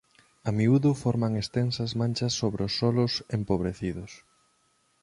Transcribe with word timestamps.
A 0.49 0.51
miúdo 0.57 0.91
forman 1.03 1.33
extensas 1.41 1.91
manchas 2.01 2.33
sobre 2.41 2.65
solos 2.79 3.13
empobrecidos. 3.37 4.11